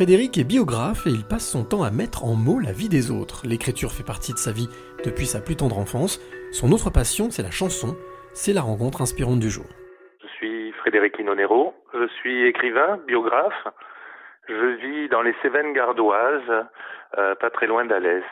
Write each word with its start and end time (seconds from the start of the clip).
Frédéric 0.00 0.38
est 0.38 0.44
biographe 0.44 1.06
et 1.06 1.10
il 1.10 1.24
passe 1.24 1.46
son 1.46 1.62
temps 1.62 1.82
à 1.82 1.90
mettre 1.90 2.24
en 2.24 2.34
mots 2.34 2.58
la 2.58 2.72
vie 2.72 2.88
des 2.88 3.10
autres. 3.10 3.46
L'écriture 3.46 3.92
fait 3.92 4.02
partie 4.02 4.32
de 4.32 4.38
sa 4.38 4.50
vie 4.50 4.66
depuis 5.04 5.26
sa 5.26 5.42
plus 5.42 5.56
tendre 5.56 5.76
enfance. 5.76 6.22
Son 6.52 6.72
autre 6.72 6.88
passion, 6.88 7.30
c'est 7.30 7.42
la 7.42 7.50
chanson. 7.50 7.98
C'est 8.32 8.54
la 8.54 8.62
rencontre 8.62 9.02
inspirante 9.02 9.40
du 9.40 9.50
jour. 9.50 9.66
Je 10.22 10.28
suis 10.38 10.72
Frédéric 10.80 11.18
Inonero. 11.18 11.74
Je 11.92 12.08
suis 12.18 12.46
écrivain, 12.46 12.98
biographe. 13.06 13.68
Je 14.48 14.80
vis 14.80 15.10
dans 15.10 15.20
les 15.20 15.34
Cévennes 15.42 15.74
gardoises, 15.74 16.50
euh, 17.18 17.34
pas 17.34 17.50
très 17.50 17.66
loin 17.66 17.84
d'Alès. 17.84 18.24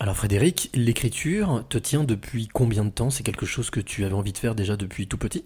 Alors 0.00 0.16
Frédéric, 0.16 0.70
l'écriture 0.72 1.68
te 1.68 1.76
tient 1.76 2.04
depuis 2.04 2.48
combien 2.48 2.82
de 2.82 2.90
temps? 2.90 3.10
C'est 3.10 3.24
quelque 3.24 3.44
chose 3.44 3.68
que 3.68 3.80
tu 3.80 4.06
avais 4.06 4.14
envie 4.14 4.32
de 4.32 4.38
faire 4.38 4.54
déjà 4.54 4.78
depuis 4.78 5.06
tout 5.06 5.18
petit? 5.18 5.44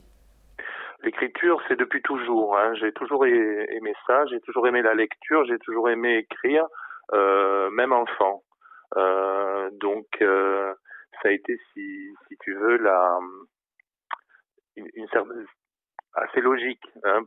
L'écriture, 1.09 1.59
c'est 1.67 1.79
depuis 1.79 2.03
toujours. 2.03 2.59
Hein. 2.59 2.75
J'ai 2.75 2.93
toujours 2.93 3.25
aimé 3.25 3.95
ça, 4.07 4.27
j'ai 4.27 4.41
toujours 4.41 4.69
aimé 4.69 4.83
la 4.83 4.93
lecture, 4.93 5.43
j'ai 5.47 5.59
toujours 5.61 5.89
aimé 5.89 6.19
écrire, 6.19 6.67
euh, 7.15 7.71
même 7.71 7.95
enfant. 7.95 8.43
Euh, 8.95 9.71
donc, 9.81 10.05
euh, 10.21 10.75
ça 11.23 11.31
a 11.31 11.33
été, 11.33 11.59
si, 11.73 12.13
tu 12.43 12.53
veux, 12.53 12.79
une, 14.77 15.07
assez 16.13 16.41
logique 16.43 16.85
hein, 17.05 17.23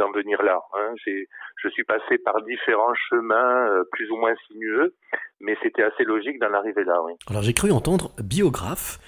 d'en 0.00 0.10
venir 0.10 0.42
là. 0.42 0.58
Hein. 0.74 0.92
Je 1.06 1.68
suis 1.68 1.84
passé 1.84 2.18
par 2.24 2.42
différents 2.42 2.94
chemins 3.08 3.84
plus 3.92 4.10
ou 4.10 4.16
moins 4.16 4.34
sinueux, 4.48 4.96
mais 5.38 5.56
c'était 5.62 5.84
assez 5.84 6.02
logique 6.02 6.40
d'en 6.40 6.54
arriver 6.54 6.82
là. 6.82 6.98
Alors 7.30 7.42
j'ai 7.42 7.54
cru 7.54 7.70
entendre 7.70 8.10
biographe. 8.18 8.98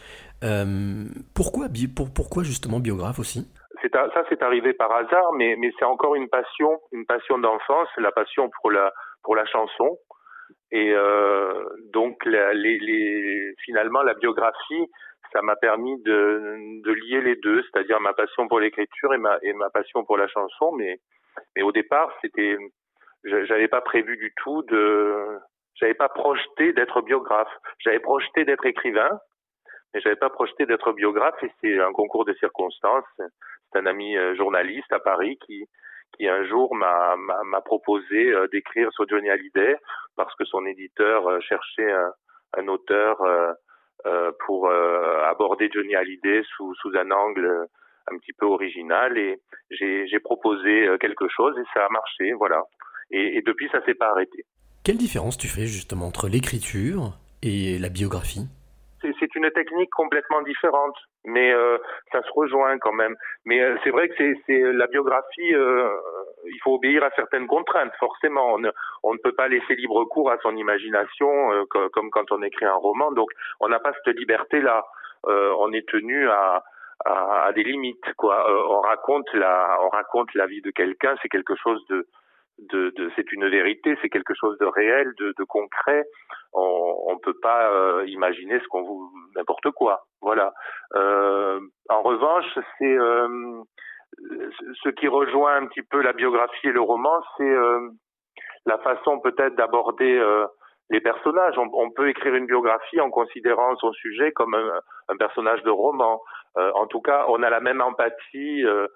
Pourquoi, 1.35 1.67
pour, 1.97 2.15
pourquoi 2.15 2.45
justement 2.45 2.79
biographe 2.79 3.19
aussi? 3.19 3.51
Ça 3.93 4.25
c'est 4.29 4.43
arrivé 4.43 4.73
par 4.73 4.93
hasard, 4.93 5.33
mais, 5.35 5.57
c'est 5.79 5.85
encore 5.85 6.15
une 6.15 6.29
passion, 6.29 6.81
une 6.93 7.07
passion 7.07 7.39
d'enfance, 7.39 7.89
la 7.99 8.13
passion 8.13 8.51
pour 8.61 8.71
la 8.71 9.47
chanson. 9.47 9.99
Et 10.71 10.93
euh, 10.93 11.65
donc 11.93 12.23
finalement 13.65 14.03
la 14.03 14.15
biographie, 14.15 14.87
ça 15.33 15.43
m'a 15.43 15.57
permis 15.57 16.01
de, 16.03 16.83
lier 16.85 17.21
les 17.21 17.37
deux, 17.37 17.63
c'est-à-dire 17.63 18.01
ma 18.01 18.13
passion 18.13 18.49
pour 18.49 18.61
l'écriture 18.61 19.15
et 19.15 19.53
ma 19.53 19.71
passion 19.71 20.05
pour 20.05 20.17
la 20.17 20.29
chanson. 20.29 20.73
Mais 20.73 20.99
mais 21.57 21.63
au 21.63 21.73
départ 21.73 22.13
c'était, 22.23 22.57
j'avais 23.25 23.69
pas 23.69 23.81
prévu 23.81 24.17
du 24.17 24.33
tout 24.43 24.63
de, 24.65 25.39
j'avais 25.77 25.95
pas 25.95 26.09
projeté 26.09 26.73
d'être 26.73 27.03
biographe. 27.03 27.53
J'avais 27.81 28.01
projeté 28.01 28.45
d'être 28.45 28.67
écrivain, 28.67 29.11
mais 29.95 30.01
j'avais 30.01 30.17
pas 30.17 30.31
projeté 30.31 30.67
d'être 30.67 30.93
biographe. 30.93 31.41
Et 31.43 31.51
c'est 31.61 31.81
un 31.81 31.93
concours 31.93 32.25
de 32.25 32.35
circonstances 32.35 33.05
un 33.75 33.87
ami 33.87 34.17
euh, 34.17 34.35
journaliste 34.37 34.93
à 34.93 35.01
Paris 35.01 35.39
qui 35.47 35.67
qui 36.17 36.29
un 36.29 36.45
jour 36.45 36.75
m'a 36.75 37.17
m'a 37.17 37.61
proposé 37.61 38.31
euh, 38.31 38.47
d'écrire 38.49 38.93
sur 38.93 39.09
Johnny 39.09 39.31
Hallyday 39.31 39.77
parce 40.17 40.35
que 40.37 40.45
son 40.45 40.65
éditeur 40.65 41.29
euh, 41.29 41.41
cherchait 41.41 41.91
un, 41.91 42.13
un 42.57 42.69
auteur 42.69 43.19
pour 44.47 44.71
aborder 44.71 45.71
Johnny 45.73 45.95
Hallyday 45.95 46.43
sous 46.55 46.75
sous 46.75 46.93
un 46.95 47.11
angle 47.11 47.67
un 48.07 48.19
petit 48.19 48.35
peu 48.35 48.45
original 48.45 49.17
et 49.17 49.41
j'ai 49.71 50.21
proposé 50.21 50.87
quelque 51.01 51.27
chose 51.29 51.59
et 51.59 51.65
ça 51.73 51.87
a 51.87 51.89
marché 51.89 52.33
voilà 52.35 52.63
et, 53.11 53.39
et 53.39 53.43
depuis 53.43 53.69
ça 53.73 53.83
s'est 53.87 53.95
pas 53.95 54.11
arrêté. 54.11 54.45
Quelle 54.85 54.99
différence 54.99 55.39
tu 55.39 55.49
fais 55.49 55.67
justement 55.67 56.07
entre 56.07 56.29
l'écriture 56.29 57.19
et 57.43 57.79
la 57.79 57.89
biographie? 57.89 58.47
C'est 59.19 59.35
une 59.35 59.51
technique 59.51 59.91
complètement 59.91 60.43
différente, 60.43 60.97
mais 61.25 61.53
euh, 61.53 61.79
ça 62.13 62.23
se 62.23 62.31
rejoint 62.33 62.79
quand 62.79 62.93
même. 62.93 63.17
Mais 63.45 63.61
euh, 63.61 63.77
c'est 63.85 63.91
vrai 63.91 64.09
que 64.09 64.15
c'est 64.47 64.59
la 64.73 64.87
biographie. 64.87 65.55
Euh, 65.55 65.89
il 66.47 66.59
faut 66.63 66.75
obéir 66.75 67.03
à 67.05 67.11
certaines 67.17 67.47
contraintes, 67.47 67.93
forcément. 67.99 68.55
On 69.03 69.13
ne, 69.15 69.19
peut 69.19 69.35
pas 69.35 69.49
laisser 69.49 69.75
libre 69.75 70.05
cours 70.05 70.31
à 70.31 70.39
son 70.39 70.57
imagination 70.57 71.29
comme 71.93 72.11
quand 72.11 72.31
on 72.33 72.43
écrit 72.43 72.67
un 72.67 72.75
roman. 72.75 73.13
Donc, 73.13 73.31
on 73.61 73.69
n'a 73.69 73.79
pas 73.79 73.93
cette 74.05 74.17
liberté-là. 74.19 74.85
on 75.25 75.73
est 75.73 75.89
tenu 75.89 76.29
à, 76.29 76.63
des 77.55 77.65
limites. 77.65 78.05
On 78.23 78.81
raconte 78.81 79.33
la 79.33 80.47
vie 80.47 80.61
de 80.61 80.71
quelqu'un. 80.71 81.15
C'est 81.23 81.29
quelque 81.29 81.57
chose 81.57 81.85
de 81.89 82.07
de, 82.59 82.93
de 82.97 83.11
c'est 83.17 83.31
une 83.33 83.49
vérité, 83.49 83.97
c'est 84.01 84.09
quelque 84.09 84.35
chose 84.35 84.57
de 84.59 84.67
réel, 84.67 85.13
de, 85.19 85.35
de 85.37 85.45
concret. 85.45 86.05
On 86.53 87.13
ne 87.13 87.21
peut 87.21 87.39
pas 87.43 87.71
euh, 87.71 88.05
imaginer 88.07 88.61
ce 88.61 88.69
qu'on 88.69 88.83
vous 88.83 89.11
n'importe 89.35 89.71
quoi. 89.73 90.05
Voilà. 90.21 90.53
Euh, 90.95 91.61
en 91.89 92.03
revanche, 92.03 92.47
c'est 92.79 92.97
euh, 92.97 93.63
ce 94.83 94.89
qui 94.91 95.09
rejoint 95.09 95.57
un 95.57 95.67
petit 95.67 95.83
peu 95.83 96.01
la 96.01 96.13
biographie 96.13 96.69
et 96.69 96.73
le 96.73 96.81
roman, 96.81 97.21
c'est 97.37 97.51
euh, 97.51 97.91
la 98.67 98.79
façon 98.79 99.21
peut-être 99.21 99.57
d'aborder 99.57 100.17
euh, 100.17 100.47
les 100.91 101.01
personnages. 101.01 101.59
On, 101.59 101.91
peut 101.91 102.09
écrire 102.09 102.35
une 102.35 102.47
biographie 102.47 103.01
en 103.01 103.11
considérant 103.11 103.75
son 103.77 103.93
sujet 103.93 104.33
comme 104.33 104.55
un, 104.55 104.81
un 105.09 105.17
personnage 105.17 105.63
de 105.65 105.71
roman. 105.71 106.21
en 106.57 106.87
tout 106.87 107.01
cas, 107.01 107.25
on 107.29 107.43
a 107.43 107.51
la 107.51 107.61
même 107.61 107.81
empathie 107.81 108.65
euh, 108.65 108.87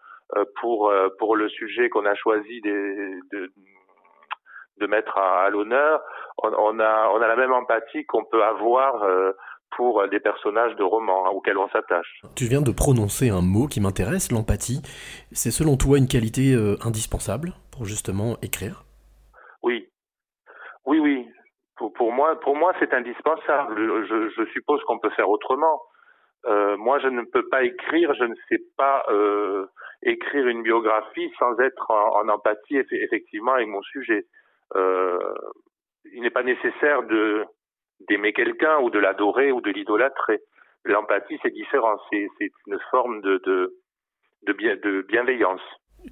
pour 0.61 0.91
euh, 0.91 1.09
pour 1.19 1.37
le 1.37 1.49
sujet 1.49 1.89
qu'on 1.89 2.07
a 2.07 2.15
choisi 2.15 2.61
de, 2.61 3.21
de, 3.33 3.53
de 4.79 4.87
mettre 4.87 5.17
à, 5.19 5.45
à 5.45 5.51
l'honneur, 5.51 6.03
on, 6.43 6.53
on, 6.53 6.79
a 6.81 7.09
on 7.15 7.21
a 7.21 7.29
la 7.29 7.37
même 7.37 7.53
empathie 7.53 8.05
qu'on 8.07 8.25
peut 8.25 8.45
avoir 8.45 9.03
euh, 9.03 9.33
pour 9.77 10.07
des 10.09 10.21
personnages 10.21 10.75
de 10.77 10.83
romans 10.83 11.27
hein, 11.27 11.31
auxquels 11.31 11.59
on 11.59 11.69
s'attache. 11.69 12.21
Tu 12.37 12.45
viens 12.45 12.63
de 12.63 12.73
prononcer 12.73 13.31
un 13.31 13.43
mot 13.43 13.67
qui 13.67 13.81
m'intéresse, 13.81 14.33
l'empathie. 14.33 14.81
C'est 15.33 15.51
selon 15.51 15.77
toi 15.77 15.99
une 15.99 16.09
qualité 16.09 16.55
indispensable 16.85 17.53
pour 17.71 17.85
justement 17.85 18.37
écrire? 18.43 18.85
Oui, 19.63 19.89
oui, 20.87 21.01
oui. 21.01 21.29
Pour, 21.77 21.93
pour 21.93 22.13
moi, 22.13 22.41
pour 22.41 22.57
moi, 22.57 22.73
c'est 22.81 22.93
indispensable. 22.95 23.77
Je, 24.09 24.31
je 24.37 24.45
suppose 24.53 24.83
qu'on 24.85 24.99
peut 24.99 25.11
faire 25.11 25.29
autrement. 25.29 25.83
Euh, 26.47 26.77
moi, 26.77 26.99
je 27.01 27.09
ne 27.09 27.23
peux 27.23 27.49
pas 27.49 27.65
écrire, 27.65 28.15
je 28.15 28.25
ne 28.25 28.35
sais 28.49 28.63
pas 28.77 29.05
euh, 29.11 29.67
écrire 30.03 30.47
une 30.47 30.63
biographie 30.63 31.31
sans 31.39 31.59
être 31.59 31.91
en, 31.91 32.29
empathie 32.29 32.77
effectivement 32.77 33.55
avec 33.55 33.69
mon 33.69 33.83
sujet. 33.83 34.27
Euh, 34.77 35.19
il 36.13 36.23
n'est 36.23 36.31
pas 36.31 36.43
nécessaire 36.45 37.03
d'aimer 38.09 38.33
quelqu'un 38.33 38.79
ou 38.81 38.91
de 38.91 38.99
l'adorer 38.99 39.51
ou 39.51 39.61
de 39.61 39.71
l'idolâtrer. 39.71 40.41
L'empathie, 40.85 41.39
c'est 41.43 41.53
différent, 41.53 41.97
c'est 42.11 42.29
une 42.67 42.79
forme 42.91 43.21
de, 43.21 43.43
de, 43.45 43.77
de, 44.47 44.53
bien, 44.53 44.77
de 44.77 45.03
bienveillance. 45.09 45.61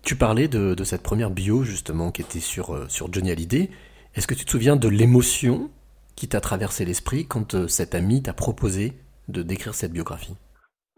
Tu 0.03 0.17
parlais 0.17 0.49
de, 0.49 0.75
cette 0.83 1.05
première 1.05 1.31
bio 1.31 1.63
justement 1.63 2.11
qui 2.11 2.23
était 2.23 2.41
sur, 2.41 2.91
sur 2.91 3.13
Johnny 3.13 3.31
Hallyday. 3.31 3.71
Est-ce 4.17 4.27
que 4.27 4.35
tu 4.35 4.45
te 4.45 4.51
souviens 4.51 4.77
de 4.77 4.89
l'émotion 4.89 5.71
qui 6.17 6.29
t'a 6.29 6.41
traversé 6.41 6.85
l'esprit 6.85 7.27
quand 7.29 7.69
cet 7.69 7.95
ami 7.95 8.23
t'a 8.23 8.33
proposé 8.33 8.95
de 9.29 9.43
décrire 9.43 9.75
cette 9.75 9.93
biographie 9.93 10.37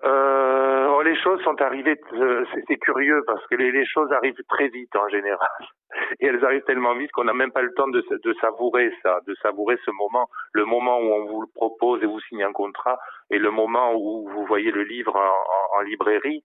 euh, 0.05 0.87
oh, 0.89 1.03
Les 1.03 1.17
choses 1.17 1.43
sont 1.43 1.61
arrivées, 1.61 2.01
euh, 2.15 2.45
c'est 2.67 2.77
curieux 2.77 3.23
parce 3.27 3.45
que 3.47 3.57
les, 3.57 3.87
choses 3.87 4.13
arrivent 4.13 4.43
très 4.49 4.69
vite 4.69 4.95
en 4.97 5.09
général. 5.09 5.49
Et 6.21 6.27
elles 6.27 6.45
arrivent 6.45 6.65
tellement 6.65 6.95
vite 6.95 7.11
qu'on 7.13 7.25
n'a 7.25 7.35
même 7.35 7.53
pas 7.53 7.63
le 7.63 7.73
temps 7.75 7.89
de, 7.89 8.05
savourer 8.41 8.93
ça, 9.03 9.21
de 9.27 9.35
savourer 9.43 9.79
ce 9.85 9.91
moment, 9.91 10.29
le 10.53 10.65
moment 10.65 10.99
où 10.99 11.13
on 11.13 11.27
vous 11.27 11.41
le 11.43 11.49
propose 11.55 12.03
et 12.03 12.07
vous 12.07 12.21
signez 12.29 12.45
un 12.45 12.53
contrat, 12.53 12.99
et 13.31 13.39
le 13.39 13.51
moment 13.51 13.95
où 13.95 14.29
vous 14.29 14.45
voyez 14.47 14.71
le 14.71 14.83
livre 14.85 15.17
en, 15.17 15.21
en, 15.21 15.79
en 15.79 15.83
librairie. 15.83 16.45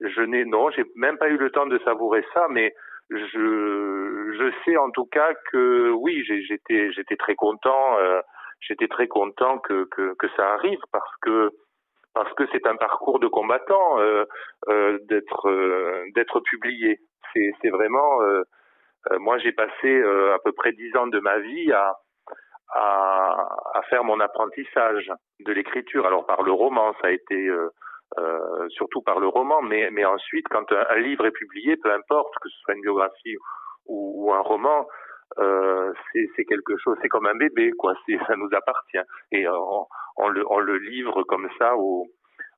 Je 0.00 0.20
n'ai 0.20 0.44
non, 0.44 0.70
j'ai 0.70 0.84
même 0.94 1.16
pas 1.16 1.28
eu 1.28 1.38
le 1.38 1.50
temps 1.50 1.66
de 1.66 1.78
savourer 1.78 2.22
ça, 2.34 2.46
mais 2.50 2.74
je, 3.10 4.52
sais 4.64 4.76
en 4.76 4.90
tout 4.90 5.06
cas 5.06 5.32
que 5.50 5.90
oui, 5.90 6.24
j'étais 6.24 6.92
j'étais 6.92 7.16
très 7.16 7.34
content. 7.34 7.98
Euh, 7.98 8.20
j'étais 8.60 8.88
très 8.88 9.08
content 9.08 9.58
que, 9.58 9.84
que, 9.84 10.14
que, 10.14 10.28
ça 10.36 10.54
arrive 10.54 10.80
parce 10.92 11.16
que 11.22 11.50
parce 12.14 12.32
que 12.34 12.44
c'est 12.50 12.66
un 12.66 12.76
parcours 12.76 13.18
de 13.18 13.28
combattant 13.28 14.00
euh, 14.00 14.24
euh, 14.68 14.98
d'être 15.08 15.48
euh, 15.48 16.04
d'être 16.14 16.40
publié. 16.40 17.00
C'est 17.34 17.68
vraiment 17.68 18.22
euh, 18.22 18.42
euh, 19.10 19.18
moi 19.18 19.36
j'ai 19.38 19.52
passé 19.52 20.02
à 20.02 20.38
peu 20.42 20.52
près 20.52 20.72
dix 20.72 20.96
ans 20.96 21.06
de 21.06 21.20
ma 21.20 21.38
vie 21.38 21.72
à 21.72 21.96
à, 22.74 23.56
à 23.74 23.82
faire 23.82 24.02
mon 24.04 24.18
apprentissage 24.20 25.12
de 25.40 25.52
l'écriture. 25.52 26.06
Alors 26.06 26.26
par 26.26 26.42
le 26.42 26.52
roman, 26.52 26.94
ça 27.00 27.08
a 27.08 27.10
été 27.10 27.50
surtout 28.70 29.02
par 29.02 29.20
le 29.20 29.28
roman, 29.28 29.60
mais 29.60 29.90
mais 29.90 30.06
ensuite 30.06 30.48
quand 30.48 30.72
un, 30.72 30.86
un, 30.88 30.98
livre 30.98 31.26
est 31.26 31.32
publié, 31.32 31.76
peu 31.76 31.92
importe 31.92 32.34
que 32.40 32.48
ce 32.48 32.56
soit 32.60 32.74
une 32.74 32.80
biographie 32.80 33.36
ou, 33.84 34.24
ou 34.24 34.32
un 34.32 34.40
roman, 34.40 34.86
euh, 35.38 35.92
c'est 36.12 36.44
quelque 36.44 36.76
chose, 36.78 36.96
c'est 37.02 37.08
comme 37.08 37.26
un 37.26 37.34
bébé, 37.34 37.72
quoi. 37.78 37.94
Ça 38.26 38.36
nous 38.36 38.48
appartient 38.52 38.98
et 39.32 39.48
on, 39.48 39.86
on, 40.16 40.28
le, 40.28 40.44
on 40.50 40.58
le 40.58 40.78
livre 40.78 41.22
comme 41.24 41.48
ça 41.58 41.76
au, 41.76 42.06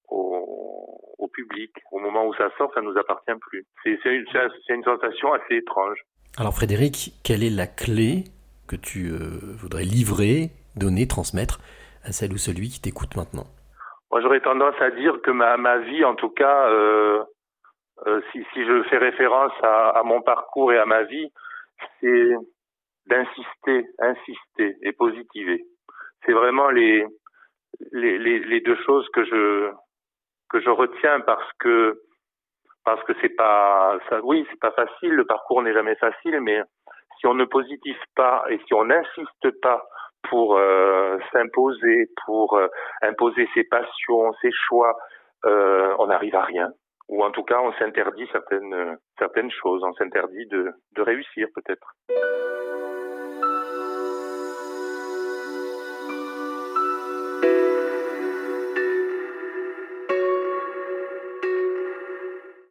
au, 0.08 1.14
au, 1.18 1.28
public. 1.28 1.70
Au 1.92 1.98
moment 1.98 2.26
où 2.26 2.34
ça 2.34 2.50
sort, 2.56 2.72
ça 2.74 2.80
nous 2.80 2.96
appartient 2.96 3.32
plus. 3.40 3.66
C'est 3.82 3.98
une, 4.04 4.26
une 4.68 4.84
sensation 4.84 5.32
assez 5.32 5.56
étrange. 5.56 5.98
Alors 6.38 6.54
Frédéric, 6.54 7.12
quelle 7.24 7.42
est 7.42 7.50
la 7.50 7.66
clé 7.66 8.24
que 8.68 8.76
tu 8.76 9.10
euh, 9.10 9.40
voudrais 9.58 9.84
livrer, 9.84 10.50
donner, 10.76 11.08
transmettre 11.08 11.58
à 12.04 12.12
celle 12.12 12.32
ou 12.32 12.38
celui 12.38 12.68
qui 12.68 12.80
t'écoute 12.80 13.16
maintenant? 13.16 13.46
Moi, 14.10 14.20
j'aurais 14.22 14.40
tendance 14.40 14.74
à 14.80 14.90
dire 14.90 15.20
que 15.22 15.30
ma, 15.30 15.56
ma 15.56 15.78
vie, 15.78 16.04
en 16.04 16.14
tout 16.14 16.30
cas, 16.30 16.68
euh, 16.70 17.22
euh, 18.06 18.20
si, 18.32 18.44
si 18.54 18.64
je 18.64 18.82
fais 18.84 18.98
référence 18.98 19.52
à, 19.62 19.90
à 19.98 20.02
mon 20.02 20.22
parcours 20.22 20.72
et 20.72 20.78
à 20.78 20.86
ma 20.86 21.02
vie, 21.02 21.30
c'est 22.00 22.30
d'insister, 23.08 23.86
insister 23.98 24.76
et 24.82 24.92
positiver. 24.92 25.64
C'est 26.24 26.32
vraiment 26.32 26.70
les, 26.70 27.06
les, 27.92 28.60
deux 28.60 28.76
choses 28.84 29.08
que 29.14 29.24
je 29.24 29.70
que 30.50 30.60
je 30.60 30.70
retiens 30.70 31.20
parce 31.20 31.50
que 31.60 32.00
parce 32.84 33.02
que 33.04 33.12
c'est 33.20 33.36
pas 33.36 33.98
ça 34.08 34.20
oui 34.22 34.46
c'est 34.50 34.60
pas 34.60 34.72
facile 34.72 35.12
le 35.12 35.26
parcours 35.26 35.62
n'est 35.62 35.74
jamais 35.74 35.94
facile 35.96 36.40
mais 36.40 36.62
si 37.18 37.26
on 37.26 37.34
ne 37.34 37.44
positive 37.44 37.98
pas 38.16 38.44
et 38.48 38.58
si 38.66 38.72
on 38.72 38.86
n'insiste 38.86 39.60
pas 39.60 39.86
pour 40.30 40.56
euh, 40.56 41.18
s'imposer 41.30 42.06
pour 42.24 42.56
euh, 42.56 42.66
imposer 43.02 43.46
ses 43.54 43.64
passions 43.64 44.32
ses 44.40 44.50
choix 44.52 44.96
euh, 45.44 45.94
on 45.98 46.06
n'arrive 46.08 46.34
à 46.34 46.42
rien. 46.42 46.72
Ou 47.08 47.22
en 47.22 47.30
tout 47.30 47.44
cas 47.44 47.60
on 47.60 47.72
s'interdit 47.74 48.28
certaines 48.32 48.98
certaines 49.18 49.50
choses. 49.50 49.82
On 49.82 49.92
s'interdit 49.94 50.46
de 50.46 50.72
de 50.92 51.02
réussir 51.02 51.48
peut-être 51.54 51.94